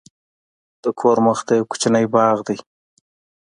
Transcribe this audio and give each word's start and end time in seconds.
د 0.83 0.85
کور 0.99 1.17
مخته 1.27 1.51
یو 1.59 1.69
کوچنی 1.71 2.05
باغ 2.13 2.37
دی. 2.47 2.57